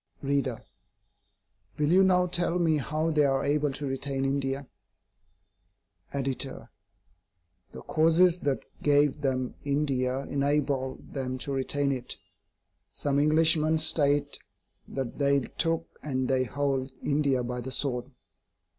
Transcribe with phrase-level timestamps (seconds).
[0.23, 0.65] READER:
[1.77, 4.67] Will you now tell me how they are able to retain India?
[6.11, 6.71] EDITOR:
[7.71, 12.17] The causes that gave them India enable them to retain it.
[12.91, 14.39] Some Englishmen state
[14.87, 18.09] that they took, and they hold, India by the sword.